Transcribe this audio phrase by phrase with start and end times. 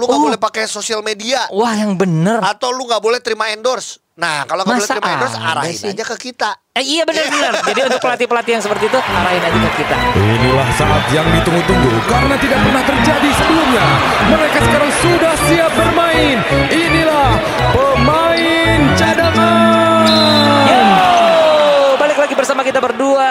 [0.00, 0.26] lu nggak Oh.
[0.26, 2.40] boleh pakai sosial media Wah, yang bener.
[2.40, 4.00] atau lu nggak boleh terima endorse.
[4.16, 5.88] Nah, kalau nggak boleh terima endorse, arahin sih?
[5.90, 6.50] aja ke kita.
[6.72, 7.60] Eh, iya benar-benar.
[7.62, 9.96] Jadi untuk pelatih-pelatih yang seperti itu arahin aja ke kita.
[10.14, 13.84] Inilah saat yang ditunggu-tunggu karena tidak pernah terjadi sebelumnya.
[14.26, 16.36] Mereka sekarang sudah siap bermain.
[16.68, 17.28] Inilah
[17.72, 19.69] pemain cadangan.
[22.40, 23.28] Bersama kita berdua.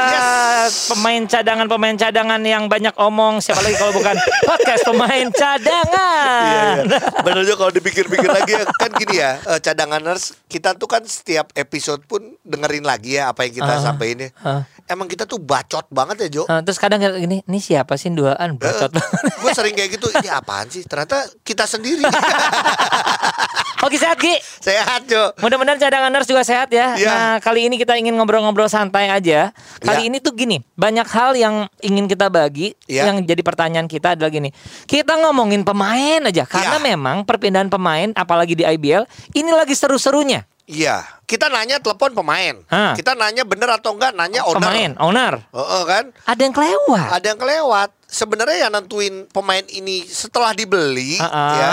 [0.69, 0.93] Yes.
[0.93, 3.41] Pemain cadangan, pemain cadangan yang banyak omong.
[3.41, 4.13] Siapa lagi kalau bukan
[4.53, 6.85] podcast pemain cadangan.
[6.85, 6.99] Iya, iya.
[7.25, 11.49] Bener juga kalau dipikir-pikir lagi ya, kan gini ya, eh, cadanganers kita tuh kan setiap
[11.57, 14.29] episode pun dengerin lagi ya apa yang kita Ah, sampaikan ya.
[14.45, 14.61] ah.
[14.85, 16.43] Emang kita tuh bacot banget ya Jo.
[16.45, 18.93] Eh, terus kadang kayak gini, ini siapa sih duaan bacot
[19.41, 20.85] gue sering kayak gitu, ini apaan sih?
[20.85, 22.05] Ternyata kita sendiri.
[23.79, 24.35] Oke sehat Gi.
[24.59, 25.31] Sehat Jo.
[25.39, 26.99] Mudah-mudahan cadanganers juga sehat ya.
[26.99, 27.07] Iya.
[27.07, 29.55] Nah kali ini kita ingin ngobrol-ngobrol santai aja.
[29.79, 30.09] Kali Iya.
[30.11, 32.75] ini tuh gini, banyak hal yang ingin kita bagi.
[32.91, 33.07] Iya.
[33.07, 34.51] Yang jadi pertanyaan kita adalah gini,
[34.83, 36.87] kita ngomongin pemain aja karena Iya.
[36.91, 40.43] memang perpindahan pemain, apalagi di IBL, ini lagi seru-serunya.
[40.69, 42.61] Iya, kita nanya telepon pemain.
[42.69, 42.93] Hah.
[42.93, 44.61] Kita nanya bener atau enggak, nanya owner.
[44.61, 46.05] Pemain, owner, Heeh, kan?
[46.29, 47.09] ada yang kelewat.
[47.09, 47.89] Ada yang kelewat.
[48.09, 51.69] Sebenarnya yang nentuin pemain ini setelah dibeli Ah, ah, ya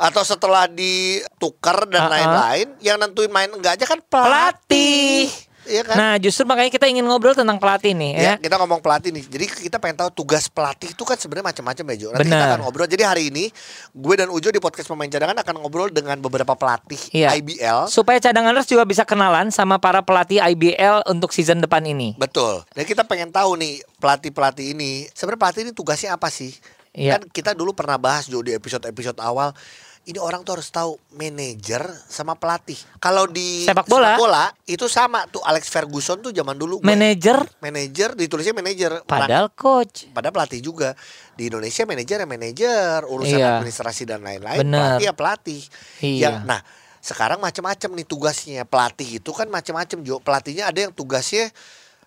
[0.00, 2.12] atau setelah ditukar dan Ah, ah.
[2.16, 5.28] lain-lain, yang nentuin main enggak aja kan pelatih.
[5.28, 5.45] pelatih.
[5.66, 5.94] Iya kan?
[5.98, 8.22] Nah, justru makanya kita ingin ngobrol tentang pelatih nih ya.
[8.22, 9.24] Ya, kita ngomong pelatih nih.
[9.26, 12.08] Jadi kita pengen tahu tugas pelatih itu kan sebenarnya macam-macam ya, Jo.
[12.14, 12.48] Nanti kita Benar.
[12.54, 12.86] akan ngobrol.
[12.86, 13.44] Jadi hari ini
[13.92, 17.34] gue dan Ujo di podcast pemain cadangan akan ngobrol dengan beberapa pelatih Iya.
[17.34, 17.90] IBL.
[17.90, 22.14] Supaya cadanganers juga bisa kenalan sama para pelatih IBL untuk season depan ini.
[22.14, 22.62] Betul.
[22.72, 26.54] Dan kita pengen tahu nih pelatih-pelatih ini sebenarnya pelatih ini tugasnya apa sih?
[26.96, 27.18] Iya.
[27.18, 29.52] Kan kita dulu pernah bahas Jo di episode-episode awal.
[30.06, 32.78] Ini orang tuh harus tahu manajer sama pelatih.
[32.96, 34.54] Kalau di Sepak bola.
[34.62, 39.02] itu sama tuh Alex Ferguson tuh zaman dulu Manajer manajer ditulisnya manajer.
[39.02, 40.06] padahal coach.
[40.14, 40.94] Padahal pelatih juga
[41.34, 43.58] di Indonesia manajer ya manajer, urusan Iya.
[43.58, 44.62] administrasi dan lain-lain.
[44.62, 45.60] Pelatih ya pelatih.
[45.98, 46.22] Iya.
[46.22, 46.60] Ya, nah
[47.02, 50.22] sekarang macam-macam nih tugasnya pelatih itu kan macam-macam Jo.
[50.22, 51.50] Pelatihnya ada yang tugasnya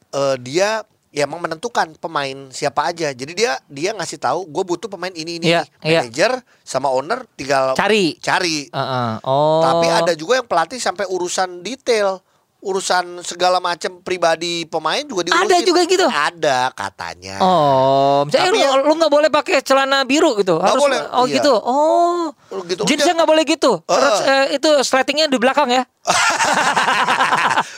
[0.10, 3.10] eh, dia ya emang menentukan pemain siapa aja.
[3.14, 5.50] Jadi dia dia ngasih tahu gue butuh pemain ini ini.
[5.50, 5.66] Nih.
[5.82, 6.02] iya.
[6.06, 6.32] Manajer
[6.62, 8.18] sama owner tinggal Cari.
[8.22, 8.70] cari.
[8.70, 9.12] Heeh.
[9.26, 9.62] Oh.
[9.66, 12.22] Tapi ada juga yang pelatih sampai urusan detail.
[12.60, 15.48] Urusan segala macam pribadi pemain juga diurusin.
[15.48, 16.04] Ada juga gitu?
[16.06, 17.40] Ada katanya.
[17.40, 20.60] Oh, misalnya Tapi lu, yang- lu nggak boleh pakai celana biru gitu.
[20.60, 21.40] Nggak boleh, Oh iya.
[21.40, 21.54] gitu.
[21.56, 22.36] Oh.
[22.68, 22.84] Gitu.
[22.84, 23.16] Jeansnya Udah.
[23.18, 23.72] nggak boleh gitu.
[23.80, 23.96] Heeh.
[23.96, 25.88] Terus eh, itu sletingnya di belakang ya.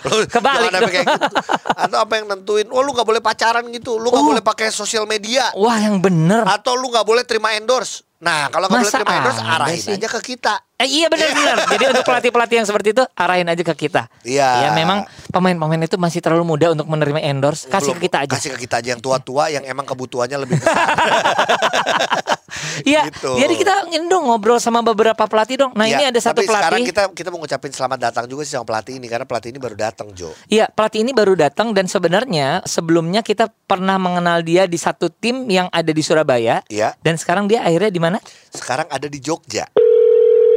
[0.04, 1.26] Lu Kebalik jangan sampai kayak gitu.
[1.72, 4.30] Atau apa yang nentuin, oh lu nggak boleh pacaran gitu, lu nggak Oh.
[4.32, 6.42] boleh pakai sosial media, Wah, yang bener.
[6.44, 8.02] atau lu nggak boleh terima endorse.
[8.18, 9.94] Nah kalau nggak boleh terima endorse, arahin sih?
[9.94, 10.54] aja ke kita.
[10.82, 11.58] Eh, iya benar-benar.
[11.70, 14.10] Jadi untuk pelatih-pelatih yang seperti itu arahin aja ke kita.
[14.26, 14.50] Iya.
[14.66, 17.70] Ya memang pemain-pemain itu masih terlalu muda untuk menerima endorse.
[17.70, 18.34] Kasih Belum, ke kita aja.
[18.34, 20.78] Kasih ke kita aja yang tua-tua yang emang kebutuhannya lebih besar.
[22.82, 23.02] Iya.
[23.12, 23.32] Gitu.
[23.38, 23.74] Jadi kita
[24.08, 25.72] dong ngobrol sama beberapa pelatih dong.
[25.76, 26.88] Nah Iya, ini ada satu tapi sekarang pelatih.
[26.90, 29.76] kita kita mau ngucapin selamat datang juga sih sama pelatih ini karena pelatih ini baru
[29.76, 30.32] datang Jo.
[30.48, 35.48] Iya, pelatih ini baru datang dan sebenarnya sebelumnya kita pernah mengenal dia di satu tim
[35.52, 36.64] yang ada di Surabaya.
[36.72, 36.96] Iya.
[37.04, 38.18] Dan sekarang dia akhirnya di mana?
[38.52, 39.68] Sekarang ada di Jogja.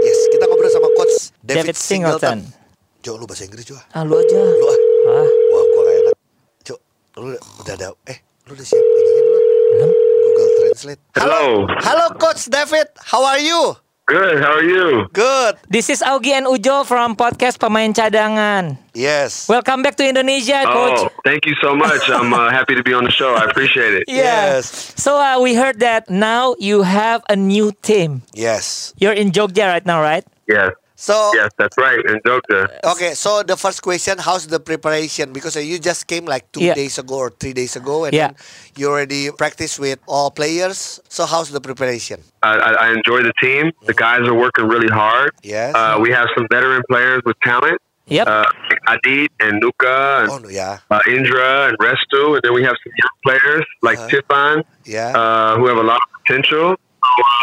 [0.05, 2.39] Yes, kita ngobrol sama coach David, David Singleton.
[2.49, 3.05] Singleton.
[3.05, 3.77] Jo, lu bahasa Inggris Jo.
[3.93, 4.41] Ah, lu aja.
[4.41, 4.79] Lu ah.
[5.05, 6.17] Ah, Wah, gua gak enak.
[6.65, 6.81] Cuk,
[7.21, 8.19] lu udah ada eh,
[8.49, 9.43] lu udah siap ininya belum?
[9.77, 9.91] belum.
[10.25, 11.01] Google Translate.
[11.13, 11.45] Hello.
[11.85, 13.77] Halo Coach David, how are you?
[14.09, 14.41] Good.
[14.41, 15.05] How are you?
[15.13, 15.61] Good.
[15.69, 18.81] This is Augie and Ujo from podcast Pemain Cadangan.
[18.97, 19.45] Yes.
[19.45, 21.09] Welcome back to Indonesia, coach.
[21.09, 22.09] Oh, thank you so much.
[22.09, 23.37] I'm uh, happy to be on the show.
[23.37, 24.05] I appreciate it.
[24.09, 24.61] Yeah.
[24.61, 24.93] Yes.
[24.97, 28.25] So uh, we heard that now you have a new team.
[28.33, 28.97] Yes.
[28.97, 30.25] You're in Jogja right now, right?
[30.49, 30.73] Yes.
[30.97, 31.99] So Yes, that's right.
[32.07, 32.69] In Jogja.
[32.85, 35.33] okay, so the first question, how's the preparation?
[35.33, 36.75] Because uh, you just came like two Yeah.
[36.75, 38.29] days ago or three days ago, and Yeah.
[38.29, 38.37] then
[38.77, 41.01] you already practice with all players.
[41.09, 42.23] So how's the preparation?
[42.45, 43.73] I, I, I enjoy the team.
[43.87, 45.33] The guys are working really hard.
[45.43, 45.75] Yes.
[45.75, 47.81] Uh, we have some veteran players with talent.
[48.07, 48.27] Yep.
[48.29, 48.45] Uh,
[48.87, 52.93] Adit and Nuka and oh yeah, uh, Indra and Restu, and then we have some
[53.03, 54.09] young players like Uh-huh.
[54.11, 55.17] Tiffan, yeah.
[55.17, 56.77] uh, who have a lot of potential.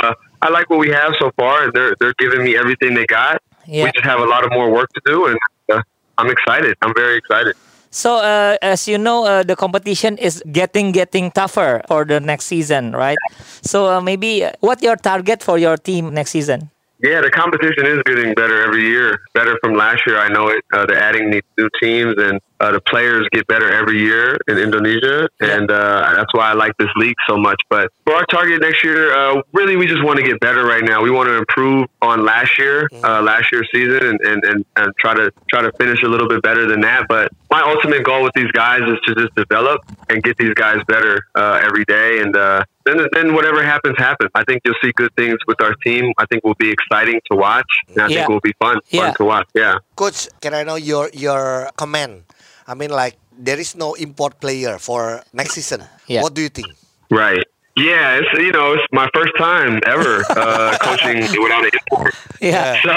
[0.04, 2.94] So, uh, I like what we have so far, and they're they're giving me everything
[2.94, 3.42] they got.
[3.66, 3.86] Yeah.
[3.86, 5.38] We just have a lot of more work to do, and
[5.72, 5.82] uh,
[6.18, 6.78] I'm excited.
[6.82, 7.56] I'm very excited.
[7.92, 12.46] So uh, as you know, uh, the competition is getting getting tougher for the next
[12.46, 13.20] season, right?
[13.62, 16.72] So uh, maybe uh, what your target for your team next season?
[17.04, 19.22] Yeah, the competition is getting better every year.
[19.34, 20.64] Better from last year, I know it.
[20.72, 25.28] Uh, they're adding new teams, and uh, the players get better every year in Indonesia,
[25.40, 27.60] and uh, that's why I like this league so much.
[27.70, 30.84] But for our target next year, uh, really, we just want to get better right
[30.84, 31.02] now.
[31.02, 34.94] We want to improve on last year, uh, last year's season, and, and, and, and
[35.00, 37.08] try to try to finish a little bit better than that.
[37.10, 40.80] But my ultimate goal with these guys is to just develop and get these guys
[40.88, 44.32] better uh, every day, and uh, then then whatever happens, happens.
[44.34, 46.14] I think you'll see good things with our team.
[46.18, 48.16] I think will be exciting to watch, and I Yeah.
[48.16, 49.02] think will be fun Yeah.
[49.02, 49.48] fun to watch.
[49.54, 49.76] Yeah.
[49.96, 52.24] Coach, can I know your your comment?
[52.68, 55.84] I mean, like there is no import player for next season.
[56.08, 56.22] Yeah.
[56.24, 56.68] What do you think?
[57.10, 57.44] Right.
[57.76, 62.14] Yeah, it's you know it's my first time ever uh, coaching without an import.
[62.40, 62.80] Yeah.
[62.84, 62.92] So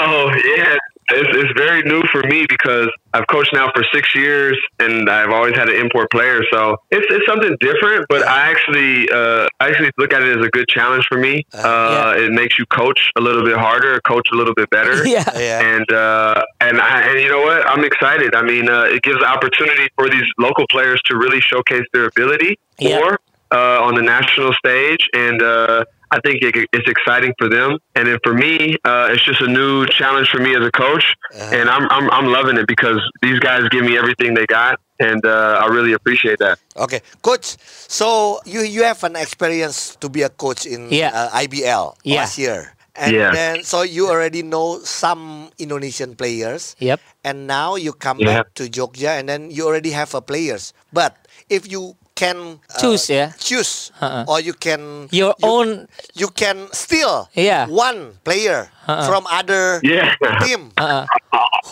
[0.55, 0.75] yeah,
[1.09, 5.29] it's, it's very new for me because I've coached now for six years and I've
[5.29, 6.41] always had an import player.
[6.51, 10.45] So it's, it's something different, but I actually uh, I actually look at it as
[10.45, 11.43] a good challenge for me.
[11.53, 15.05] Uh, It makes you coach a little bit harder, coach a little bit better.
[15.15, 15.23] Yeah.
[15.37, 15.61] Yeah.
[15.61, 17.65] And uh, and I, and you know what?
[17.67, 18.33] I'm excited.
[18.35, 22.05] I mean, uh, it gives the opportunity for these local players to really showcase their
[22.07, 22.97] ability Yeah.
[22.99, 23.19] more
[23.51, 27.77] uh, on the national stage, and uh, I think it, it's exciting for them.
[27.95, 31.03] And then for me, uh, it's just a new challenge for me as a coach,
[31.35, 35.19] and I'm, I'm I'm loving it because these guys give me everything they got, and
[35.25, 36.57] uh, I really appreciate that.
[36.77, 37.57] Okay, coach.
[37.91, 41.11] So you you have an experience to be a coach in Yeah.
[41.11, 42.15] uh, IBL Yeah.
[42.23, 43.31] last year, and Yeah.
[43.35, 46.75] then so you already know some Indonesian players.
[46.79, 47.01] Yep.
[47.27, 48.27] And now you come Yeah.
[48.39, 50.71] back to Jogja, and then you already have a players.
[50.95, 51.17] But
[51.51, 53.31] if you can uh, Choose, yeah.
[53.37, 54.23] choose, Uh-uh.
[54.27, 57.67] or you can Your you, own you can steal Yeah.
[57.67, 59.03] one player Uh-uh.
[59.07, 60.15] from other Yeah.
[60.41, 60.71] team.
[60.79, 61.05] uh,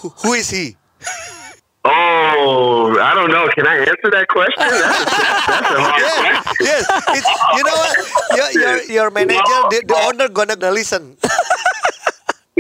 [0.03, 0.75] Who, who is he?
[1.85, 3.43] Oh, I don't know.
[3.55, 4.55] Can I answer that question?
[4.63, 4.87] That's a,
[5.51, 6.63] that's a hard yes, question.
[6.63, 6.83] yes.
[7.11, 7.29] It's,
[7.59, 7.91] you know what?
[8.39, 11.17] Your your, your manager, the, the owner, gonna listen.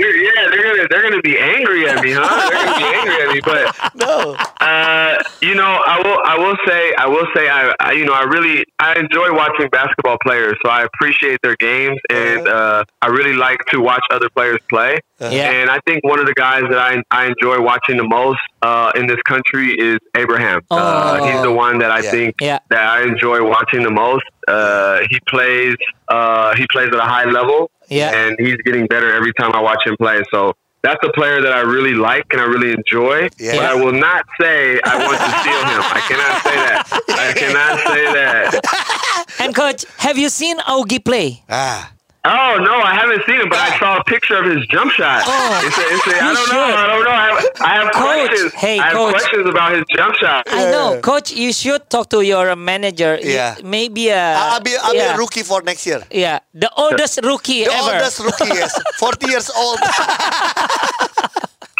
[0.03, 2.49] Yeah, they're gonna they're gonna be angry at me, huh?
[2.49, 4.35] They're gonna be angry at me, but No.
[4.59, 6.19] Uh, you know, I will.
[6.25, 6.93] I will say.
[6.97, 7.49] I will say.
[7.49, 7.91] I, I.
[7.93, 8.65] You know, I really.
[8.79, 10.55] I enjoy watching basketball players.
[10.65, 14.99] So I appreciate their games, and uh, I really like to watch other players play.
[15.19, 15.51] Yeah.
[15.51, 18.91] And I think one of the guys that I I enjoy watching the most uh,
[18.95, 20.61] in this country is Abraham.
[20.71, 21.25] Uh, Oh.
[21.31, 22.11] he's the one that I Yeah.
[22.11, 22.59] think Yeah.
[22.69, 24.25] that I enjoy watching the most.
[24.47, 25.75] Uh, he plays.
[26.09, 27.69] Uh, he plays at a high level.
[27.93, 28.11] Yeah.
[28.15, 30.23] And he's getting better every time I watch him play.
[30.31, 30.53] So.
[30.83, 33.29] That's a player that I really like and I really enjoy.
[33.39, 33.55] Yeah.
[33.55, 35.79] But I will not say I want to steal him.
[35.79, 36.83] I cannot say that.
[37.07, 39.35] I cannot say that.
[39.39, 41.41] and coach, have you seen Augie play?
[41.49, 41.93] Ah.
[42.25, 45.23] Oh no, I haven't seen him, but I saw a picture of his jump shot.
[45.25, 46.53] Oh, It's a- it's a- I don't should.
[46.55, 46.63] know.
[46.63, 47.11] I don't know.
[47.11, 48.53] I have, I have Coach, questions.
[48.53, 49.11] hey, I have coach.
[49.15, 50.47] questions about his jump shot.
[50.49, 51.31] I know, coach.
[51.31, 53.19] You should talk to your manager.
[53.21, 53.55] Yeah.
[53.61, 54.35] Maybe a.
[54.39, 55.09] I'll be I'll yeah.
[55.11, 56.01] be a rookie for next year.
[56.11, 57.91] Yeah, the oldest rookie The ever.
[57.91, 58.71] oldest rookie, yes,
[59.03, 59.79] forty years old.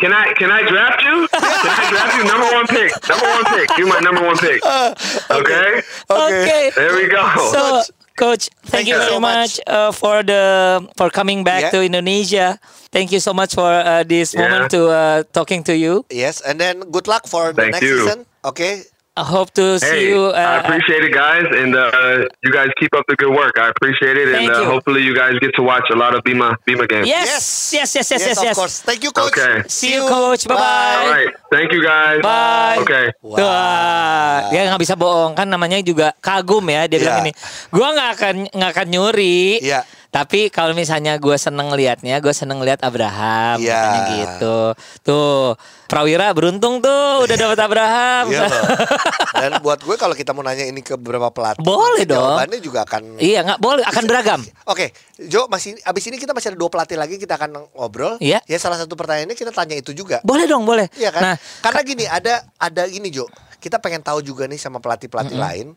[0.01, 1.27] Can I can I draft you?
[1.31, 2.23] Can I draft you?
[2.25, 2.91] Number one pick.
[3.07, 3.77] Number one pick.
[3.77, 4.59] You're my number one pick.
[4.65, 4.93] Uh,
[5.31, 5.81] okay.
[6.09, 6.71] Okay.
[6.75, 7.23] There we go.
[7.53, 7.81] So,
[8.15, 9.67] coach, thank, Thank you you very so much, much.
[9.67, 11.71] uh, for the for coming back Yeah.
[11.71, 12.59] to Indonesia.
[12.91, 14.41] Thank you so much for uh, this Yeah.
[14.47, 16.05] moment to uh, talking to you.
[16.11, 17.97] yes, and then good luck for the Thank next you.
[18.05, 18.25] season.
[18.45, 18.83] Okay.
[19.13, 20.33] I hope to see Hey, you.
[20.33, 23.53] I Uh, appreciate it, guys, and uh, you guys keep up the good work.
[23.61, 24.65] I appreciate it, Thank and uh, you.
[24.65, 27.05] hopefully you guys get to watch a lot of Bima Bima games.
[27.05, 27.29] yes,
[27.77, 28.57] yes, yes, yes, yes, yes.
[28.57, 28.81] of course.
[28.81, 29.29] Thank you, coach.
[29.37, 29.61] Okay.
[29.69, 30.49] See you, coach.
[30.49, 30.97] Bye-bye.
[31.05, 32.25] All right, thank you guys.
[32.25, 32.81] Bye.
[32.81, 33.13] Okay.
[33.21, 33.37] Wow.
[33.37, 37.25] Tuh, ah, dia nggak bisa bohong kan namanya juga kagum ya dia bilang Iya.
[37.29, 37.31] ini.
[37.69, 39.61] Gua nggak akan nggak akan nyuri.
[39.61, 39.85] Iya.
[40.13, 43.73] Tapi kalau misalnya gue seneng liatnya, gue seneng lihat Abraham, Iya.
[43.73, 44.57] katanya gitu.
[45.01, 45.57] Tuh,
[45.89, 48.29] Prawira beruntung tuh udah dapat Abraham.
[48.29, 48.45] Iya.
[49.41, 52.21] Dan buat gue kalau kita mau nanya ini ke beberapa pelatih, Boleh dong.
[52.37, 53.17] Jawabannya juga akan.
[53.17, 54.41] iya nggak boleh, akan beragam.
[54.71, 58.21] Oke, Jo, masih abis ini kita masih ada dua pelatih lagi kita akan ngobrol.
[58.21, 58.37] Iya.
[58.45, 60.21] Ya salah satu pertanyaannya kita tanya itu juga.
[60.21, 60.93] Boleh dong, boleh.
[60.93, 61.21] Iya kan?
[61.25, 61.35] Nah,
[61.65, 63.25] Karena gini ada ada gini Jo,
[63.57, 65.73] kita pengen tahu juga nih sama pelatih pelatih lain,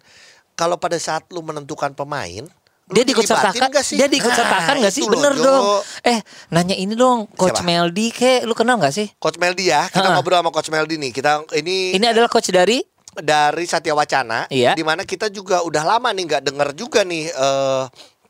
[0.52, 2.44] kalau pada saat lu menentukan pemain,
[2.86, 3.98] dia diikut sertakan sih?
[3.98, 5.02] Dia diikut Nah, sertakan nggak sih?
[5.02, 5.42] loh, Bener Jo.
[5.42, 5.64] dong.
[6.02, 7.66] Eh, nanya ini dong, Coach Siapa?
[7.66, 9.10] Meldi, ke lu kenal nggak sih?
[9.16, 10.14] Coach Meldi ya, kita Ha-ha.
[10.14, 11.10] ngobrol sama Coach Meldi nih.
[11.10, 12.78] Kita ini, Ini adalah coach dari
[13.12, 14.72] dari Satya Wacana, Iya.
[14.72, 17.84] di mana kita juga udah lama nih nggak denger juga nih eh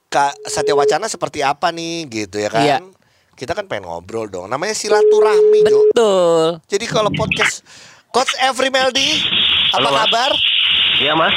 [0.06, 2.62] Kak Satya Wacana seperti apa nih gitu ya kan.
[2.62, 2.78] Iya.
[3.32, 4.46] Kita kan pengen ngobrol dong.
[4.46, 5.90] Namanya silaturahmi, Jo.
[5.90, 6.46] betul.
[6.64, 7.60] Jadi kalau podcast
[8.08, 9.20] Coach Every Meldi,
[9.68, 10.30] apa Halo, kabar?
[10.96, 11.36] Iya mas.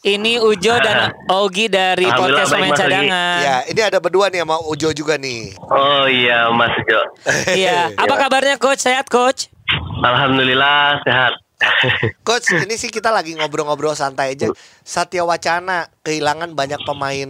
[0.00, 3.36] Ini Ujo dan Ogi dari podcast pemain cadangan.
[3.44, 5.52] Ya, ini ada berdua nih sama Ujo juga nih.
[5.60, 7.00] Oh iya mas Jo.
[7.60, 7.92] Iya.
[8.00, 8.80] Apa kabarnya coach?
[8.80, 9.52] Sehat coach?
[10.00, 11.36] Alhamdulillah sehat.
[12.24, 14.48] Coach, ini sih kita lagi ngobrol-ngobrol santai aja.
[14.80, 17.28] Satya Wacana kehilangan banyak pemain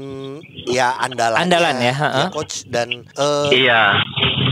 [0.70, 1.34] ya andalan.
[1.34, 2.30] Andalan ya, ha-ha.
[2.30, 3.98] Coach dan eh, iya.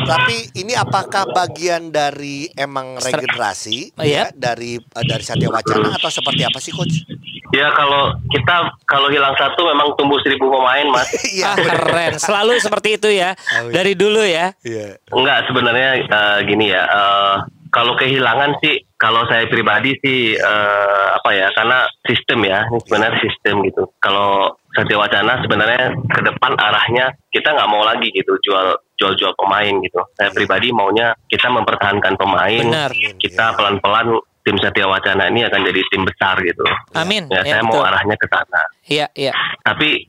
[0.03, 4.03] tapi ini apakah bagian dari emang regenerasi Iya.
[4.03, 7.07] ya, dari eh, dari Satya Wacana atau seperti apa sih coach?
[7.55, 11.09] Ya kalau kita kalau hilang satu memang tumbuh seribu pemain mas.
[11.29, 11.55] Iya.
[11.55, 12.15] Ah, keren.
[12.19, 13.37] Selalu seperti itu ya.
[13.61, 13.73] Oh, iya.
[13.81, 14.53] Dari dulu ya.
[14.65, 14.99] Iya.
[15.13, 16.83] Enggak sebenarnya eh, gini ya.
[16.89, 17.37] eh,
[17.69, 23.19] kalau kehilangan sih kalau saya pribadi sih eh, apa ya karena sistem ya ini sebenarnya
[23.21, 28.77] sistem gitu kalau Satya Wacana sebenarnya ke depan arahnya kita nggak mau lagi gitu jual
[28.99, 32.93] jual jual pemain gitu saya pribadi maunya kita mempertahankan pemain Benar.
[33.21, 34.17] kita pelan pelan
[34.49, 36.65] tim Satya Wacana ini akan jadi tim besar gitu
[36.97, 37.29] Amin.
[37.29, 37.89] ya, Ya, saya mau betul.
[37.93, 39.33] arahnya ke sana Iya, iya.
[39.63, 40.09] tapi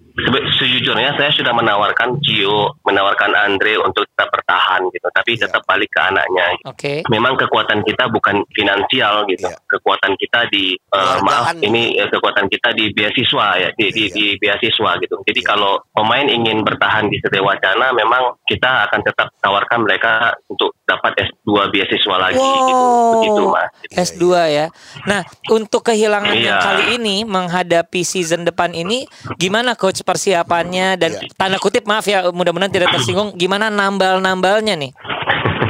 [0.59, 5.47] sejujurnya saya sudah menawarkan Gio, menawarkan Andre untuk tetap bertahan gitu, tapi Iya.
[5.47, 6.45] tetap balik ke anaknya.
[6.67, 6.93] Oke.
[7.07, 9.55] Memang kekuatan kita bukan finansial gitu, Iya.
[9.67, 11.23] kekuatan kita di eh, Keluargaan.
[11.23, 14.15] maaf ini eh, kekuatan kita di beasiswa ya, di, di, Iya.
[14.15, 15.15] di beasiswa gitu.
[15.23, 15.47] Jadi Iya.
[15.47, 20.11] kalau pemain ingin bertahan di Satya Wacana, memang kita akan tetap tawarkan mereka
[20.49, 23.69] untuk dapat S2 beasiswa lagi gitu, begitu mas.
[23.93, 24.65] S2 ya.
[25.05, 26.65] Nah, untuk kehilangan yang Iya.
[26.65, 29.05] kali ini menghadapi season depan ini
[29.37, 31.31] gimana coach persiapannya dan Iya.
[31.35, 34.91] tanda kutip maaf ya mudah-mudahan tidak tersinggung gimana nambal-nambalnya nih?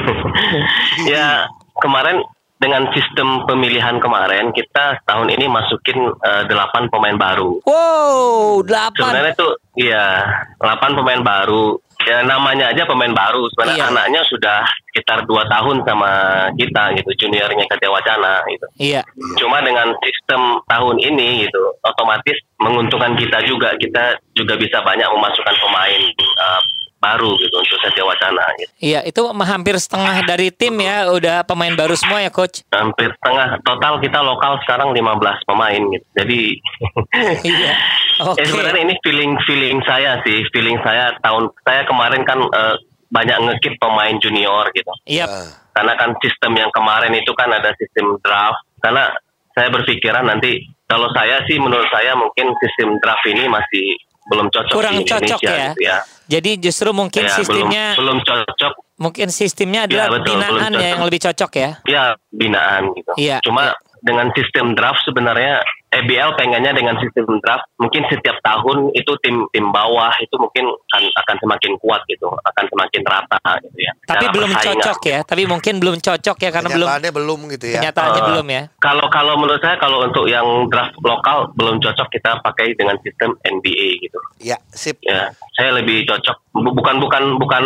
[1.13, 1.46] ya
[1.79, 2.24] kemarin
[2.59, 7.63] dengan sistem pemilihan kemarin kita tahun ini masukin eh, delapan pemain baru.
[7.63, 8.99] Wow, delapan.
[8.99, 10.27] Sebenarnya tuh iya
[10.59, 11.79] delapan pemain baru.
[11.99, 13.47] Ya namanya aja pemain baru.
[13.51, 13.91] Sebenarnya Iya.
[13.91, 16.11] anaknya sudah sekitar dua tahun sama
[16.55, 18.65] kita gitu juniornya Satya Wacana gitu.
[18.79, 19.01] Iya.
[19.35, 23.75] Cuma dengan sistem tahun ini gitu otomatis menguntungkan kita juga.
[23.75, 26.59] Kita juga bisa banyak memasukkan pemain eh,
[27.00, 28.72] baru gitu untuk Satya Wacana gitu.
[28.84, 32.62] Iya, itu hampir setengah dari tim ya udah pemain baru semua ya coach.
[32.70, 36.06] hampir setengah total kita lokal sekarang 15 pemain gitu.
[36.13, 36.39] Jadi
[37.56, 37.74] Iya.
[38.29, 38.44] Oke.
[38.44, 42.75] eh, sebenarnya ini feeling feeling saya sih, feeling saya tahun saya kemarin kan eh,
[43.10, 44.91] banyak ngekip pemain junior gitu.
[45.08, 45.25] Iya.
[45.25, 48.60] Ah, Karena kan sistem yang kemarin itu kan ada sistem draft.
[48.84, 49.08] Karena
[49.56, 53.96] saya berpikiran nanti kalau saya sih menurut saya mungkin sistem draft ini masih
[54.29, 55.69] belum cocok Kurang di cocok Indonesia ya.
[55.69, 55.98] gitu ya.
[56.29, 60.88] Jadi justru mungkin Ya, sistemnya belum belum cocok mungkin sistemnya Iya, adalah betul, binaan ya
[60.93, 61.71] yang lebih cocok ya.
[61.83, 63.12] ya binaan gitu.
[63.17, 65.59] Iya, Cuma dengan sistem draft sebenarnya
[65.89, 71.03] EBL pengennya dengan sistem draft mungkin setiap tahun itu tim tim bawah itu mungkin akan
[71.17, 73.91] akan semakin kuat gitu, akan semakin rata gitu ya.
[74.05, 74.86] Tapi belum persaingan.
[74.86, 75.19] cocok ya.
[75.25, 77.79] Tapi mungkin belum cocok ya karena belum kenyataannya belum gitu ya.
[77.81, 78.63] kenyataannya Eh, belum ya.
[78.77, 83.34] Kalau kalau menurut saya kalau untuk yang draft lokal belum cocok kita pakai dengan sistem
[83.41, 84.19] NBA gitu.
[84.38, 85.01] Ya, sip.
[85.01, 87.63] Ya, saya lebih cocok Bu- bukan bukan bukan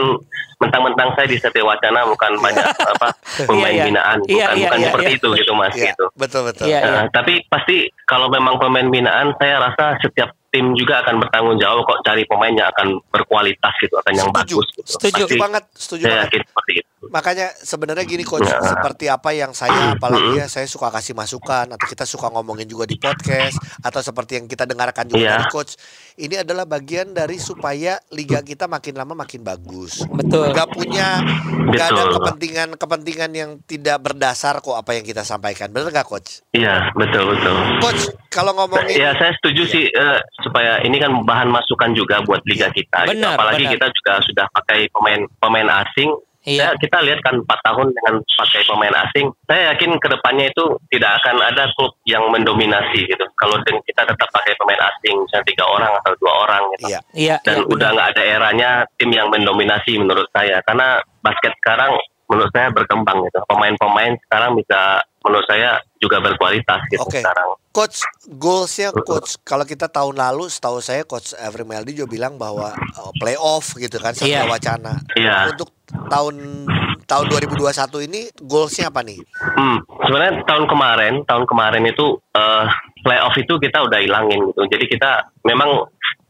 [0.60, 2.63] mentang-mentang saya di Satya Wacana bukan banyak
[2.94, 3.08] apa
[3.42, 3.84] pemain Iya, iya.
[3.86, 5.18] binaan, bukan Iya, iya, bukan iya, seperti iya.
[5.18, 6.06] itu gitu Mas Iya, gitu.
[6.13, 6.65] betul betul.
[6.65, 7.75] Iya, Nah, tapi pasti
[8.13, 12.53] kalau memang pemain binaan, saya rasa setiap tim juga akan bertanggung jawab kok cari pemain
[12.53, 14.38] yang akan berkualitas gitu, akan yang Setuju.
[14.53, 14.67] bagus.
[14.70, 14.86] Gitu.
[14.86, 16.46] Setuju Pasti banget, setuju Saya banget.
[16.46, 16.91] seperti itu.
[17.10, 18.62] Makanya sebenarnya gini coach, Nah.
[18.62, 22.86] seperti apa yang saya apalagi ya saya suka kasih masukan atau kita suka ngomongin juga
[22.86, 25.32] di podcast atau seperti yang kita dengarkan juga Iya.
[25.36, 25.74] dari coach.
[26.13, 30.05] Ini adalah bagian dari supaya liga kita makin lama makin bagus.
[30.05, 30.53] Betul.
[30.53, 31.25] Gak punya
[31.74, 32.13] gak ada Betul.
[32.15, 35.74] kepentingan kepentingan yang tidak berdasar kok apa yang kita sampaikan.
[35.74, 36.46] Bener gak coach?
[36.53, 37.55] Iya, betul betul.
[37.82, 42.46] Coach, kalau ngomongin Ya saya setuju sih eh, supaya ini kan bahan masukan juga buat
[42.46, 43.10] liga kita.
[43.10, 43.17] gitu.
[43.17, 43.74] Benar, Apalagi benar.
[43.74, 46.13] kita juga sudah pakai pemain pemain asing.
[46.43, 46.75] Iya.
[46.75, 49.31] Ya, kita lihat kan 4 tahun dengan pakai pemain asing.
[49.47, 53.25] Saya yakin ke depannya itu tidak akan ada klub yang mendominasi gitu.
[53.39, 56.85] Kalau kita tetap pakai pemain asing, misalnya tiga orang atau dua orang gitu.
[56.91, 57.00] Iya.
[57.15, 58.69] Iya, Dan iya, udah nggak ada eranya
[59.00, 60.59] tim yang mendominasi menurut saya.
[60.67, 61.95] Karena basket sekarang
[62.27, 63.39] menurut saya berkembang gitu.
[63.47, 67.24] Pemain-pemain sekarang bisa menurut saya juga berkualitas gitu Oke.
[67.24, 67.56] sekarang.
[67.74, 69.39] Coach, goalsnya coach.
[69.42, 73.98] Kalau kita tahun lalu, setahu saya coach Every Meldi juga bilang bahwa uh, playoff gitu
[73.98, 74.51] kan, Satya Iya.
[74.51, 74.94] Wacana.
[75.18, 75.36] Iya.
[75.56, 75.74] Untuk
[76.12, 76.68] tahun
[77.03, 79.20] tahun 2021 ini goalsnya apa nih?
[79.58, 82.65] Hmm, sebenarnya tahun kemarin, tahun kemarin itu eh,
[83.03, 84.62] playoff itu kita udah hilangin gitu.
[84.72, 85.84] Jadi kita memang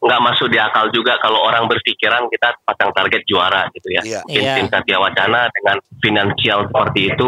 [0.04, 4.02] nggak masuk di akal juga kalau orang berpikiran kita pasang target juara gitu ya.
[4.04, 4.20] Iya.
[4.28, 4.54] Tim, Iya.
[4.60, 7.28] tim Satya Wacana dengan finansial seperti itu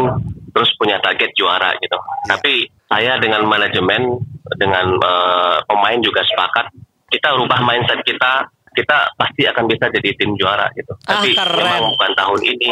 [0.56, 2.00] terus punya target juara gitu.
[2.24, 4.16] Tapi saya dengan manajemen
[4.56, 6.72] dengan eh, pemain juga sepakat
[7.12, 10.96] kita rubah mindset kita kita pasti akan bisa jadi tim juara gitu.
[11.04, 11.60] Ah, Tapi keren.
[11.60, 12.68] memang bukan tahun ini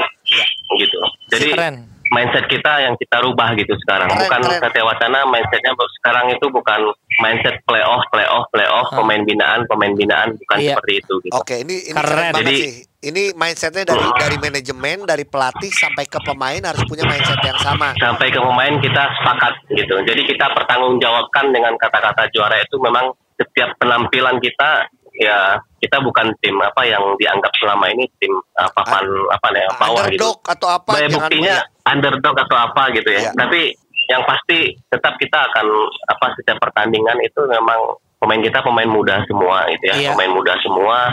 [0.76, 1.00] gitu.
[1.32, 1.76] Jadi Keren.
[2.12, 4.12] mindset kita yang kita rubah gitu sekarang.
[4.12, 4.60] Keren, bukan keren.
[4.60, 6.80] Satya Wacana mindsetnya sekarang itu bukan
[7.20, 9.00] mindset playoff, playoff, playoff, Ah.
[9.00, 10.76] pemain binaan, pemain binaan bukan Iya.
[10.76, 11.32] seperti itu gitu.
[11.36, 12.04] Oke, ini ini Keren.
[12.04, 12.74] keren, banget Jadi- sih.
[13.04, 17.92] Ini mindsetnya dari dari manajemen, dari pelatih sampai ke pemain harus punya mindset yang sama.
[18.00, 19.96] Sampai ke pemain kita sepakat gitu.
[20.08, 26.58] Jadi kita pertanggungjawabkan dengan kata-kata juara itu memang setiap penampilan kita ya kita bukan tim
[26.58, 30.24] apa yang dianggap selama ini tim uh, papan apa ya bawah gitu.
[30.24, 30.92] Underdog atau apa?
[30.96, 33.20] Jangan- buktinya underdog atau apa gitu ya.
[33.28, 33.30] Iya.
[33.36, 33.60] Tapi
[34.08, 35.66] yang pasti tetap kita akan
[36.08, 37.80] apa setiap pertandingan itu memang
[38.24, 40.10] pemain kita pemain muda semua gitu ya, Iya.
[40.16, 41.12] pemain muda semua.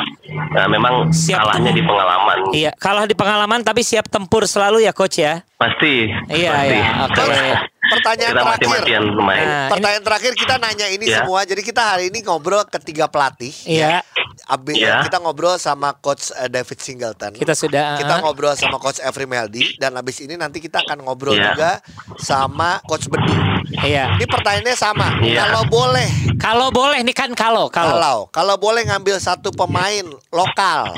[0.56, 2.40] Nah, memang Siap kalahnya di pengalaman.
[2.56, 5.44] Iya, kalah di pengalaman tapi siap tempur selalu ya coach ya.
[5.60, 6.08] Pasti.
[6.32, 6.78] Iya, pasti.
[6.80, 7.24] iya, oke.
[7.92, 8.58] Pertanyaan kita terakhir.
[8.64, 9.44] mati-matian bermain.
[9.44, 11.22] Nah, Pertanyaan terakhir kita nanya ini Ya.
[11.22, 11.40] semua.
[11.44, 13.52] Jadi kita hari ini ngobrol ketiga pelatih.
[13.64, 14.00] Iya.
[14.48, 15.00] Abi- Ya.
[15.02, 17.32] Kita ngobrol sama coach eh, David Singleton.
[17.34, 21.04] Kita sudah Kita uh, ngobrol sama coach Every Meldi dan habis ini nanti kita akan
[21.04, 21.52] ngobrol Iya.
[21.52, 21.72] juga
[22.18, 23.32] sama coach Bedu.
[23.78, 24.16] Iya.
[24.16, 25.08] Ini pertanyaannya sama.
[25.20, 25.46] Iya.
[25.46, 26.08] Kalau boleh,
[26.38, 27.94] Kalau boleh nih kan kalau kalau.
[27.94, 30.90] kalau kalau boleh ngambil satu pemain lokal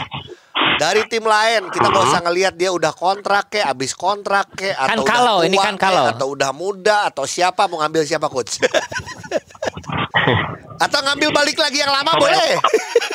[0.77, 4.99] dari tim lain, kita nggak usah ngelihat dia udah kontrak ke, abis kontrak ke, Kan
[4.99, 6.05] atau kalau, udah ini tua kan ke, kalau.
[6.11, 8.61] atau udah muda, atau siapa mau ngambil siapa coach?
[10.85, 12.57] atau ngambil balik lagi yang lama boleh?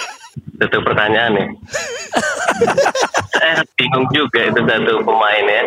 [0.58, 1.46] Itu pertanyaan ya.
[3.38, 5.62] saya bingung juga itu satu pemain ya.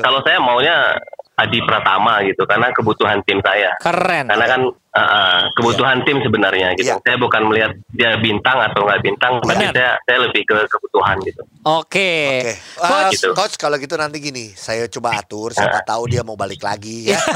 [0.00, 0.96] Kalau saya maunya
[1.36, 3.76] Adi Pratama gitu karena kebutuhan tim saya.
[3.84, 4.32] Keren.
[4.32, 6.90] Karena kan uh, uh, kebutuhan tim sebenarnya gitu.
[6.90, 6.98] Iya.
[7.00, 11.42] Saya bukan melihat dia bintang atau nggak bintang, tapi saya saya lebih ke kebutuhan gitu.
[11.62, 12.12] Oke.
[12.40, 13.28] Oke, Coach, Ah, Gitu.
[13.32, 17.20] coach kalau gitu nanti gini, saya coba atur, siapa tahu dia mau balik lagi ya.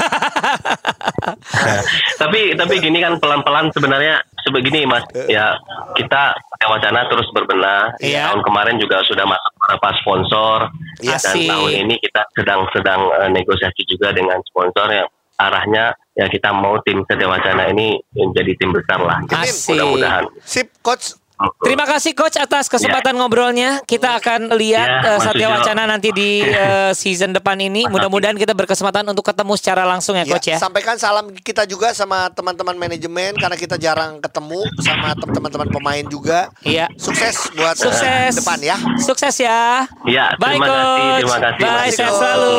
[2.17, 5.57] tapi tapi gini kan pelan-pelan sebenarnya sebegini mas ya
[5.95, 6.33] kita
[6.65, 8.29] wacana terus berbenah Iya.
[8.29, 10.57] tahun kemarin juga sudah masuk beberapa sponsor
[11.01, 11.17] Iya.
[11.17, 11.49] dan Asik.
[11.49, 16.79] tahun ini kita sedang sedang eh, negosiasi juga dengan sponsor yang arahnya ya kita mau
[16.83, 19.75] tim Satya Wacana ini menjadi tim besar lah Asik.
[19.75, 21.19] mudah-mudahan Sip, coach.
[21.61, 23.83] Terima kasih coach atas kesempatan ngobrolnya.
[23.83, 25.47] Kita akan lihat Ya, eh, Mas Satya.
[25.49, 27.83] Wacana nanti di eh, season depan ini.
[27.85, 30.57] Mudah-mudahan kita berkesempatan untuk ketemu secara langsung ya Ya, coach ya.
[30.57, 36.05] Sampaikan salam kita juga sama teman-teman manajemen karena kita jarang ketemu sama tem- teman-teman pemain
[36.05, 36.47] juga.
[36.61, 36.87] Iya.
[36.95, 38.01] Sukses buat Sukses.
[38.01, 38.75] eh, depan ya.
[38.97, 39.83] Sukses ya.
[40.03, 41.19] ya Bye, terima kasih Coach.
[41.19, 42.55] terima kasih Bye, sehat selalu.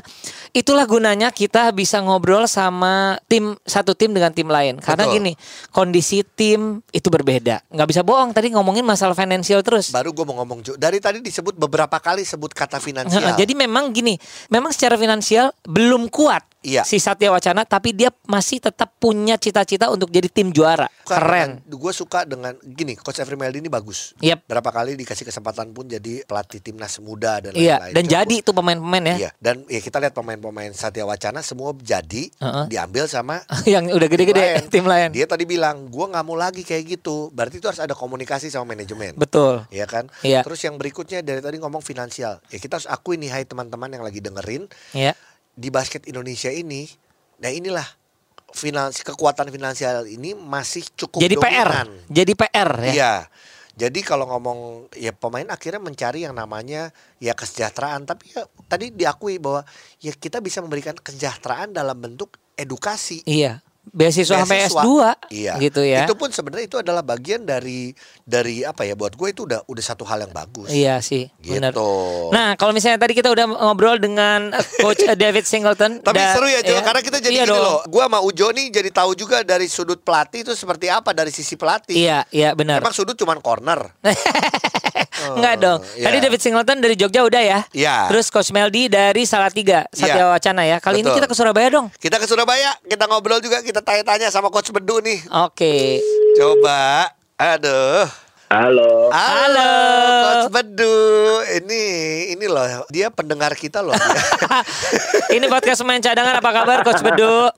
[0.55, 5.15] itulah gunanya kita bisa ngobrol sama tim satu tim dengan tim lain karena Betul.
[5.19, 5.33] gini
[5.75, 10.39] kondisi tim itu berbeda nggak bisa bohong tadi ngomongin masalah financial terus Baru gue mau
[10.43, 10.79] ngomong.
[10.79, 13.35] Dari tadi disebut beberapa kali sebut kata finansial.
[13.35, 14.15] jadi memang gini
[14.47, 16.83] memang secara finansial belum kuat Iya.
[16.83, 21.93] si Satya Wacana tapi dia masih tetap punya cita-cita untuk jadi tim juara keren Gue
[21.93, 24.17] suka dengan gini, Coach Every Meldi ini bagus.
[24.19, 24.49] Yep.
[24.49, 27.93] Berapa kali dikasih kesempatan pun jadi pelatih timnas muda dan iya lain-lain.
[27.93, 28.15] dan Cukup.
[28.15, 32.65] jadi itu pemain-pemain ya Iya, dan ya kita lihat pemain-pemain Satya Wacana semua jadi Heeh.
[32.67, 36.97] diambil sama yang udah gede-gede tim lain Dia tadi bilang, gua nggak mau lagi kayak
[36.97, 37.29] gitu.
[37.29, 39.13] Berarti itu harus ada komunikasi sama manajemen.
[39.15, 40.09] betul Iya kan?
[40.23, 40.41] Iya.
[40.41, 42.41] Terus yang berikutnya dari tadi ngomong finansial.
[42.49, 45.13] Ya kita harus akui nih hai teman-teman yang lagi dengerin ya
[45.55, 46.87] di basket Indonesia ini.
[47.43, 47.87] Nah inilah
[48.55, 51.89] finansi kekuatan finansial ini masih cukup jadi PR dominan.
[52.07, 53.15] jadi PR ya Iya.
[53.75, 58.07] Jadi kalau ngomong ya pemain akhirnya mencari yang namanya ya kesejahteraan.
[58.07, 59.67] Tapi ya tadi diakui bahwa
[59.99, 63.27] ya kita bisa memberikan kesejahteraan dalam bentuk edukasi.
[63.27, 63.67] Iya.
[63.87, 64.81] Beasiswa sampai Beasiswa.
[64.81, 64.91] S2
[65.31, 65.53] Iya.
[65.61, 66.03] gitu ya.
[66.03, 69.85] Itu pun sebenarnya itu adalah bagian dari dari apa ya buat gue itu udah udah
[69.85, 70.67] satu hal yang bagus.
[70.67, 71.55] Iya sih, Gitu.
[71.55, 71.77] benar.
[72.31, 76.33] Nah, kalau misalnya tadi kita udah ngobrol dengan eh, coach eh, David Singleton Tapi da-
[76.33, 76.83] seru ya Jo, iya.
[76.83, 77.61] karena kita jadi iya gini dong.
[77.61, 77.79] loh.
[77.87, 81.55] Gua sama Ujo nih jadi tahu juga dari sudut pelatih itu seperti apa dari sisi
[81.55, 81.95] pelatih.
[81.95, 82.81] Iya, iya benar.
[82.81, 83.93] Emang sudut cuman corner.
[85.27, 85.81] Enggak dong.
[85.95, 86.05] iya.
[86.05, 87.59] Tadi David Singleton dari Jogja udah ya.
[87.71, 88.11] Iya.
[88.11, 90.25] Terus Coach Meldi dari Salatiga, Satya Iya.
[90.29, 90.77] Wacana ya.
[90.79, 91.17] Kali ini Betul.
[91.17, 91.87] kita ke Surabaya dong.
[91.95, 95.25] Kita ke Surabaya, kita ngobrol juga, kita tanya-tanya sama coach Bedu nih.
[95.49, 95.99] Oke.
[96.39, 97.11] Coba.
[97.35, 98.07] Aduh.
[98.53, 99.73] halo Halo.
[100.23, 100.97] Coach Bedu.
[101.59, 101.83] Ini
[102.39, 103.97] ini loh, dia pendengar kita loh.
[105.35, 107.51] ini podcast main cadangan apa kabar Coach Bedu?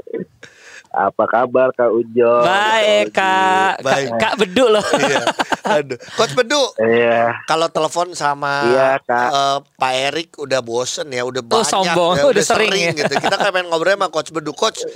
[0.97, 2.41] Apa kabar Kak Ujo?
[2.41, 3.77] Baik, Kak.
[3.77, 4.09] Kak, Baik.
[4.17, 4.81] Kak Bedu loh.
[4.97, 5.21] Iya.
[5.67, 5.99] Aduh.
[6.15, 7.43] Coach Bedu, Iya.
[7.45, 9.29] kalau telepon sama Iya, Kak.
[9.29, 12.15] eh, Pak Erik udah bosen ya, udah Oh, banyak, sombong.
[12.17, 12.95] ya, Udah sering ya.
[12.97, 13.13] gitu.
[13.13, 14.55] Kita kan pengen ngobrol sama Coach Bedu.
[14.55, 14.87] Coach,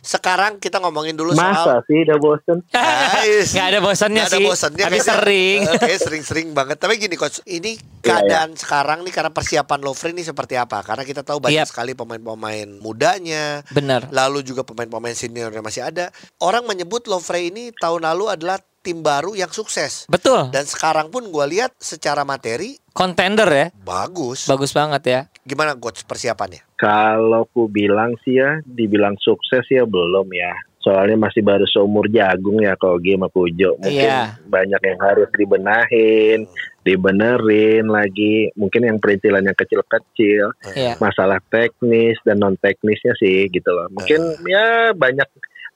[0.00, 2.56] sekarang kita ngomongin dulu Masa soal sih udah bosen?
[2.74, 3.54] Guys.
[3.54, 4.44] Nggak ada bosannya Nggak ada sih.
[4.44, 5.06] bosannya Tapi kayaknya.
[5.08, 5.58] sering.
[5.78, 6.76] Kayaknya sering-sering banget.
[6.76, 10.82] Tapi gini coach, ini keadaan sekarang nih karena persiapan Lovre ini seperti apa?
[10.82, 11.70] Karena kita tahu banyak Yap.
[11.70, 13.62] sekali pemain-pemain mudanya.
[13.70, 14.10] Benar.
[14.10, 16.10] Lalu juga pemain-pemain senior yang masih ada.
[16.42, 20.08] Orang menyebut Lovre ini tahun lalu adalah tim baru yang sukses.
[20.08, 20.48] Betul.
[20.50, 23.66] Dan sekarang pun gue lihat secara materi Contender ya.
[23.84, 24.50] bagus.
[24.50, 25.20] Bagus banget ya.
[25.46, 26.66] Gimana coach persiapannya?
[26.78, 30.54] Kalau ku bilang sih ya, dibilang sukses ya belum ya.
[30.78, 33.70] Soalnya masih baru seumur jagung ya kalau game sama Ujo.
[33.82, 34.38] Mungkin Iya.
[34.46, 36.46] banyak yang harus dibenahin,
[36.86, 38.48] dibenerin lagi.
[38.54, 40.54] Mungkin yang perintilan yang kecil-kecil.
[40.78, 40.94] Iya.
[41.02, 43.90] Masalah teknis dan non teknisnya sih gitu loh.
[43.90, 45.26] Mungkin ya banyak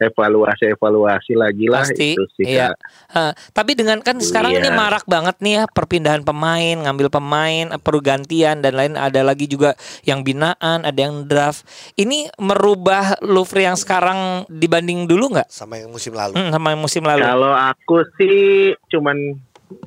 [0.02, 2.72] evaluasi-evaluasi lagi lah Pasti, itu sih iya.
[2.72, 2.76] Kak.
[3.12, 4.74] Eh, tapi dengan kan sekarang ini Iya.
[4.74, 10.22] marak banget nih ya perpindahan pemain, ngambil pemain, pergantian dan lain ada lagi juga yang
[10.22, 11.62] binaan, ada yang draft.
[11.94, 15.48] Ini merubah Louvre yang sekarang dibanding dulu nggak?
[15.52, 16.34] sama yang musim lalu.
[16.34, 17.22] Hmm, sama yang musim lalu.
[17.22, 19.38] Kalau aku sih cuman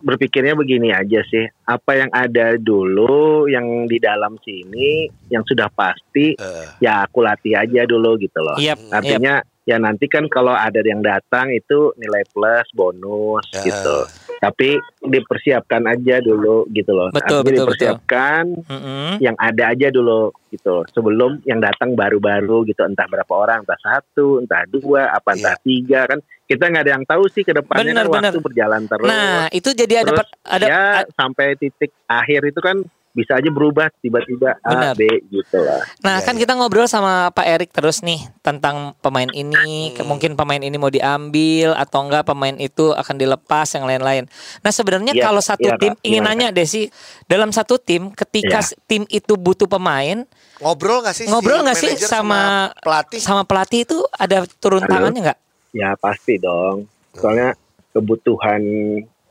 [0.02, 1.46] berpikirnya begini aja sih.
[1.66, 7.54] Apa yang ada dulu yang di dalam sini yang sudah pasti Eh, ya aku latih
[7.54, 8.58] aja dulu gitu loh.
[8.58, 8.82] Yap.
[8.90, 13.66] Artinya ya nanti kan kalau ada yang datang itu nilai plus bonus Ya.
[13.66, 13.98] gitu.
[14.36, 17.10] Tapi dipersiapkan aja dulu gitu loh.
[17.10, 17.66] Betul, Artinya betul, betul.
[17.66, 19.12] dipersiapkan Mm-mm.
[19.18, 24.40] yang ada aja dulu gitu sebelum yang datang baru-baru gitu entah berapa orang entah satu
[24.40, 28.06] entah dua apa entah tiga kan kita nggak ada yang tahu sih ke depannya Benar,
[28.06, 28.32] kan benar.
[28.32, 32.60] waktu berjalan terus Nah, itu jadi ada Terus, per- ada ya sampai titik akhir itu
[32.62, 32.78] kan
[33.16, 34.60] bisa aja berubah tiba-tiba.
[34.60, 36.42] A B gitu lah Nah, Iya, kan iya.
[36.44, 40.04] kita ngobrol sama Pak Erik terus nih tentang pemain ini, Hmm.
[40.06, 44.28] mungkin pemain ini mau diambil atau enggak pemain itu akan dilepas yang lain-lain.
[44.60, 45.80] Nah, sebenarnya Iya, kalau satu Kak.
[45.80, 46.92] tim ingin Gimana, nanya Desi,
[47.24, 51.26] dalam satu tim ketika s- tim itu butuh pemain, ngobrol nggak sih?
[51.26, 52.42] si ngobrol nggak sih manajer sama
[52.78, 53.20] pelatih?
[53.20, 54.92] sama pelatih itu ada turun Halo?
[54.92, 55.40] tangannya nggak?
[55.72, 57.52] ya pasti dong soalnya
[57.92, 58.60] kebutuhan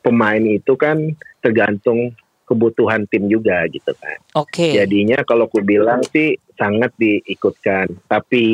[0.00, 0.96] pemain itu kan
[1.40, 2.12] tergantung
[2.54, 4.78] kebutuhan tim juga gitu kan Oke.
[4.78, 8.46] jadinya kalau aku bilang sih sangat diikutkan tapi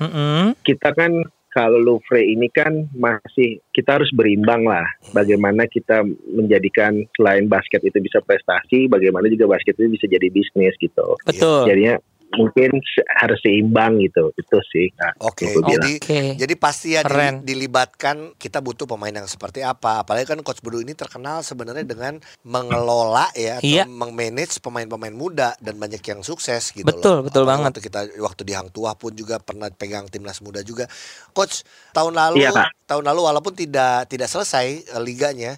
[0.00, 0.56] Mm-mm.
[0.64, 1.20] kita kan
[1.52, 4.88] kalau Louvre ini kan masih kita harus berimbang lah.
[5.12, 6.00] Bagaimana kita
[6.32, 11.12] menjadikan selain basket itu bisa prestasi, bagaimana juga basket itu bisa jadi bisnis gitu.
[11.28, 11.68] Betul.
[11.68, 12.00] Jadinya
[12.32, 12.80] mungkin
[13.20, 14.32] harus seimbang gitu.
[14.34, 14.88] Itu sih.
[14.92, 15.70] Kak, Oke, bilang.
[15.76, 16.20] jadi Oke.
[16.40, 20.02] jadi pasti ya di- dilibatkan kita butuh pemain yang seperti apa.
[20.02, 23.84] Apalagi kan coach Bedu ini terkenal sebenarnya dengan mengelola ya atau Iya.
[23.84, 27.28] mengmanage pemain-pemain muda dan banyak yang sukses gitu Betul, loh.
[27.28, 27.70] betul Apalagi banget.
[27.72, 30.88] Waktu kita waktu di Hang Tuah pun juga pernah pegang timnas muda juga.
[31.32, 32.52] Coach, tahun lalu Iya,
[32.84, 35.56] tahun lalu walaupun tidak tidak selesai eh, liganya,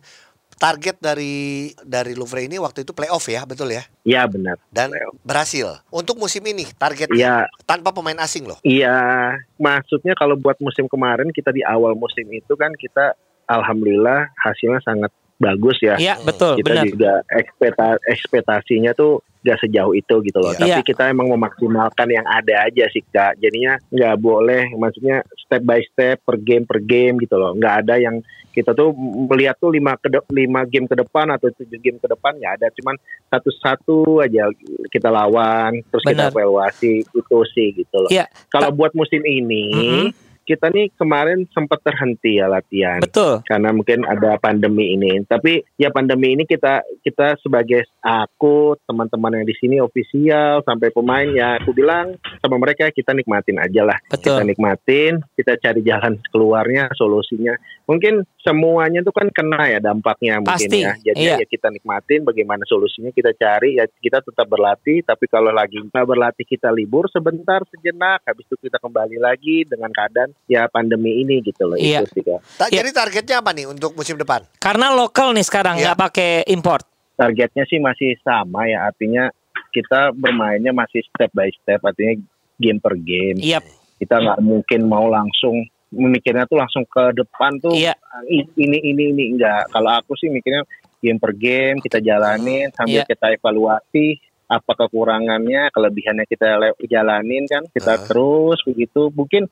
[0.54, 1.34] target dari
[1.80, 3.82] dari Louvre ini waktu itu playoff ya, betul ya?
[4.02, 4.56] Iya benar.
[4.68, 5.14] Dan Playoff.
[5.20, 5.68] berhasil.
[5.88, 8.58] Untuk musim ini targetnya Iya, tanpa pemain asing loh.
[8.62, 9.34] iya.
[9.56, 13.12] Maksudnya kalau buat musim kemarin kita di awal musim itu kan kita
[13.44, 15.98] alhamdulillah hasilnya sangat bagus ya.
[15.98, 16.84] Iya, betul, kita benar.
[16.86, 20.56] juga ekspekta ekspektasinya tuh gak sejauh itu gitu loh.
[20.56, 20.60] Iya.
[20.64, 20.88] Tapi Iya.
[20.88, 23.36] kita emang memaksimalkan yang ada aja sih kak.
[23.38, 27.52] Jadinya nggak boleh, maksudnya step by step per game per game gitu loh.
[27.52, 28.94] Nggak ada yang kita tuh
[29.28, 32.66] melihat tuh lima ke lima game ke depan atau tujuh game ke depan nggak ada.
[32.72, 32.96] Cuman
[33.28, 34.48] satu-satu aja
[34.88, 36.30] kita lawan, terus Benar.
[36.30, 38.10] kita evaluasi itu sih gitu loh.
[38.10, 38.24] Iya.
[38.48, 40.08] Kalau buat musim ini Mm-mm.
[40.44, 43.40] Kita nih kemarin sempat terhenti ya latihan Betul.
[43.48, 45.24] karena mungkin ada pandemi ini.
[45.24, 51.26] Tapi ya pandemi ini kita kita sebagai aku teman-teman yang di sini ofisial sampai pemain
[51.32, 53.98] ya aku bilang sama mereka kita nikmatin aja lah.
[54.12, 54.40] Betul.
[54.40, 57.56] Kita nikmatin, kita cari jalan keluarnya, solusinya.
[57.88, 60.92] Mungkin semuanya itu kan kena ya dampaknya mungkin Pasti, ya.
[61.00, 61.40] Jadi iya.
[61.40, 66.04] ya kita nikmatin bagaimana solusinya kita cari ya kita tetap berlatih tapi kalau lagi nggak
[66.04, 71.40] berlatih kita libur sebentar sejenak habis itu kita kembali lagi dengan keadaan ya pandemi ini
[71.40, 72.04] gitu loh Iya.
[72.04, 72.40] itu sih Kak.
[72.54, 72.80] Ta- Ya.
[72.80, 74.44] Jadi targetnya apa nih untuk musim depan?
[74.56, 75.82] Karena lokal nih sekarang Iya.
[75.90, 76.84] nggak pakai import.
[77.14, 79.30] targetnya sih masih sama ya artinya
[79.70, 82.18] kita bermainnya masih step by step artinya
[82.56, 83.62] game per game Iya.
[83.96, 85.62] kita nggak mungkin mau langsung
[85.94, 87.94] memikirnya tuh langsung ke depan tuh Iya.
[88.26, 90.66] i- ini ini ini enggak kalau aku sih mikirnya
[90.98, 93.06] game per game kita jalanin sambil Iya.
[93.06, 98.02] kita evaluasi apa kekurangannya kelebihannya kita le- jalanin kan kita Ah.
[98.02, 99.48] terus begitu mungkin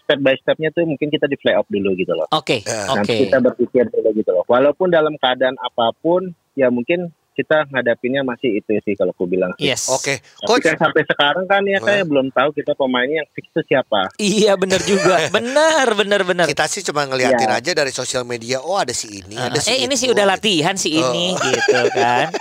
[0.00, 2.62] step by stepnya tuh mungkin kita di play off dulu gitu loh Oke.
[2.62, 2.88] Ya.
[2.88, 3.02] Oke.
[3.02, 4.44] Nanti kita berpikir dulu gitu loh.
[4.46, 9.54] Walaupun dalam keadaan apa pun, ya mungkin kita ngadapinnya masih itu sih kalau aku bilang.
[9.54, 9.70] sih.
[9.70, 9.86] Yes.
[9.86, 10.66] Oke, Tapi coach.
[10.66, 14.10] kan sampai sekarang kan ya kayak belum tahu kita pemainnya yang fix itu siapa.
[14.18, 15.14] Iya benar juga.
[15.38, 16.46] benar benar benar.
[16.46, 17.62] Kita sih cuma ngeliatin Iya.
[17.62, 18.58] aja dari sosial media.
[18.58, 20.02] Oh ada si ini, ada si eh ini itu.
[20.02, 22.34] sih udah latihan si ini gitu kan.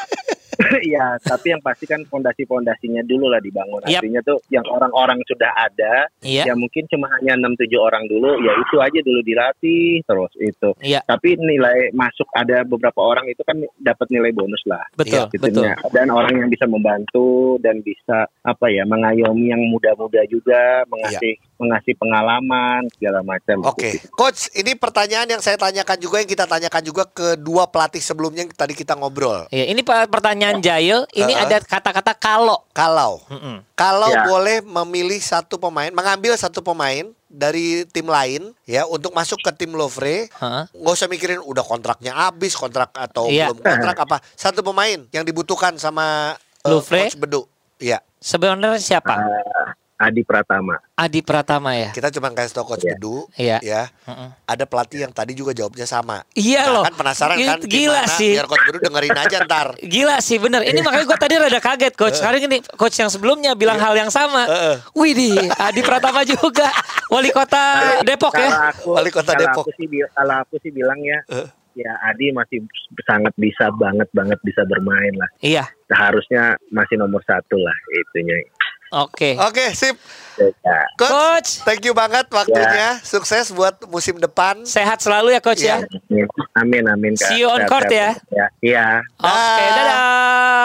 [0.87, 3.83] Iya, tapi yang pasti kan fondasi-fondasinya dulu lah dibangun.
[3.87, 3.99] Yap.
[3.99, 6.47] Artinya tuh yang orang-orang sudah ada, Iya.
[6.47, 10.69] ya mungkin cuma hanya 6-7 orang dulu, ya itu aja dulu dilatih terus itu.
[10.79, 11.03] Iya.
[11.03, 14.83] Tapi nilai masuk ada beberapa orang itu kan dapat nilai bonus lah.
[14.95, 15.67] Betul, Gitu, betul.
[15.91, 21.97] Dan orang yang bisa membantu dan bisa apa ya mengayomi yang muda-muda juga, mengasih mengasih
[21.97, 23.65] pengalaman segala macam.
[23.65, 24.53] Oke, coach.
[24.53, 28.53] Ini pertanyaan yang saya tanyakan juga yang kita tanyakan juga ke dua pelatih sebelumnya yang
[28.53, 29.49] tadi kita ngobrol.
[29.49, 31.09] Iya, ini pertanyaan Jail.
[31.11, 31.43] Ini Uh-uh.
[31.43, 32.61] ada kata-kata kalau.
[32.69, 33.65] Kalau Mm-mm.
[33.73, 34.21] kalau Ya.
[34.23, 39.73] boleh memilih satu pemain, mengambil satu pemain dari tim lain ya untuk masuk ke tim
[39.73, 40.63] Lovre, Heeh.
[40.69, 43.49] nggak usah mikirin udah kontraknya habis, kontrak atau Iya.
[43.49, 44.21] belum kontrak apa.
[44.31, 47.09] Satu pemain yang dibutuhkan sama uh, Louvre?
[47.09, 47.49] coach Bedu.
[47.77, 48.05] Iya.
[48.17, 49.17] Sebenarnya siapa?
[49.97, 50.77] Adi Pratama.
[50.93, 51.89] Adi Pratama ya.
[51.89, 52.93] Kita cuma kasih tau coach Iya.
[52.93, 53.57] Bedu Iya.
[53.59, 53.81] ya.
[54.05, 54.29] Heeh.
[54.45, 56.21] Ada pelatih yang tadi juga jawabnya sama.
[56.31, 56.83] Iya Nah, loh.
[56.85, 58.31] kan penasaran kan Itu Gila gimana sih.
[58.31, 59.67] biar coach Bedu dengerin aja ntar.
[59.75, 60.61] Gila sih bener.
[60.63, 62.15] Ini makanya gue tadi rada kaget coach.
[62.15, 64.45] Sekarang ini coach yang sebelumnya bilang hal yang sama.
[64.45, 64.75] Heeh.
[64.93, 66.69] Wih di Adi Pratama juga
[67.07, 67.63] wali kota
[68.01, 68.47] Depok ya.
[68.47, 69.65] Kalau aku, Wali kota kalau Depok.
[69.65, 71.47] Aku sih, kalau aku sih bilang ya, Eh.
[71.75, 72.61] ya Adi masih
[73.03, 75.29] sangat bisa banget banget bisa bermain lah.
[75.39, 75.65] Iya.
[75.87, 78.37] Seharusnya masih nomor satu lah itunya.
[78.93, 79.35] Oke.
[79.35, 79.97] Oke, sip.
[80.37, 80.85] Ya.
[81.01, 81.49] Coach, Coach.
[81.65, 83.01] thank you banget waktunya.
[83.01, 84.61] Sukses buat musim depan.
[84.69, 85.81] Sehat selalu ya coach ya.
[86.13, 86.29] Iya.
[86.61, 87.17] Amin amin.
[87.17, 87.33] Kak.
[87.33, 88.13] See you on court ya.
[88.29, 88.45] Ya.
[88.61, 88.85] Iya.
[89.17, 90.56] Oke, dadah.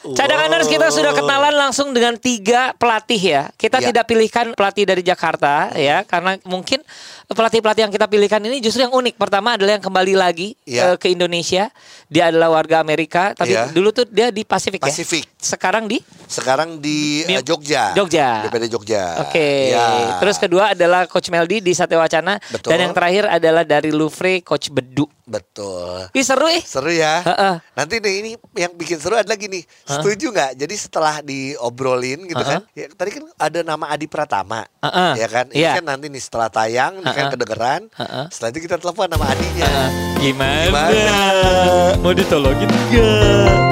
[0.00, 0.16] Dadah.
[0.16, 3.42] Cadanganers kita sudah kenalan langsung dengan tiga pelatih ya.
[3.54, 3.90] Kita Ya.
[3.90, 6.80] tidak pilihkan pelatih dari Jakarta ya, karena mungkin
[7.26, 9.14] pelatih-pelatih yang kita pilihkan ini justru yang unik.
[9.14, 10.92] Pertama adalah yang kembali lagi Ya.
[10.92, 11.70] eh, ke Indonesia.
[12.06, 13.70] Dia adalah warga Amerika, tapi Ya.
[13.70, 15.22] dulu tuh dia di Pasifik, Pasifik.
[15.22, 15.30] ya.
[15.38, 17.94] Sekarang di Sekarang di eh, Jogja.
[17.94, 18.42] Jogja.
[18.44, 19.22] DPD Jogja.
[19.22, 19.70] Oke.
[19.70, 20.18] Ya.
[20.18, 22.70] Terus kedua adalah Coach Meldi di Satya Wacana Betul.
[22.70, 25.06] dan yang terakhir adalah dari Louvre Coach Bedu.
[25.30, 26.10] betul.
[26.10, 26.58] Ih seru eh.
[26.58, 27.22] Seru ya.
[27.22, 27.54] Heeh.
[27.72, 29.62] Nanti nih ini yang bikin seru adalah gini.
[29.84, 30.50] Setuju nggak?
[30.56, 32.62] Jadi setelah diobrolin gitu kan.
[32.72, 34.66] Ya, tadi kan ada nama Adi Pratama.
[34.80, 35.12] Heeh.
[35.16, 35.46] Ya kan?
[35.48, 35.72] Ini Iya.
[35.78, 37.82] kan nanti nih setelah tayang ini kan kedengeran.
[37.92, 38.24] Heeh.
[38.28, 39.70] Setelah itu kita telepon nama Adinya.
[40.18, 40.64] Gimana?
[40.66, 41.18] Gimana?
[41.98, 43.69] Mau ditolongin enggak?